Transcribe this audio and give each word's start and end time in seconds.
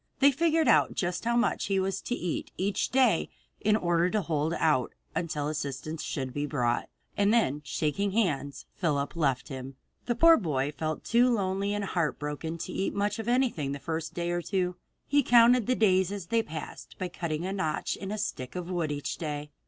They 0.17 0.31
figured 0.31 0.67
out 0.67 0.95
just 0.95 1.25
how 1.25 1.35
much 1.37 1.65
he 1.65 1.79
was 1.79 2.01
to 2.01 2.15
eat 2.15 2.51
each 2.57 2.89
day 2.89 3.29
in 3.59 3.75
order 3.75 4.09
to 4.09 4.23
hold 4.23 4.55
out 4.55 4.95
until 5.13 5.47
assistance 5.47 6.01
should 6.01 6.33
be 6.33 6.47
brought, 6.47 6.89
and 7.15 7.31
then 7.31 7.61
shaking 7.63 8.09
hands, 8.11 8.65
Phillips 8.73 9.15
left 9.15 9.49
him. 9.49 9.75
The 10.07 10.15
poor 10.15 10.37
boy 10.37 10.71
felt 10.71 11.03
too 11.03 11.29
lonely 11.31 11.71
and 11.75 11.85
heartbroken 11.85 12.57
to 12.63 12.73
eat 12.73 12.95
much 12.95 13.19
of 13.19 13.27
anything 13.27 13.67
in 13.67 13.71
the 13.73 13.79
first 13.79 14.15
day 14.15 14.31
or 14.31 14.41
two. 14.41 14.75
He 15.05 15.21
counted 15.21 15.67
the 15.67 15.75
days 15.75 16.11
as 16.11 16.25
they 16.25 16.41
passed 16.41 16.95
by 16.97 17.07
cutting 17.07 17.45
a 17.45 17.53
notch 17.53 17.95
in 17.95 18.11
a 18.11 18.17
stick 18.17 18.55
of 18.55 18.71
wood 18.71 18.91
each 18.91 19.17
day. 19.19 19.51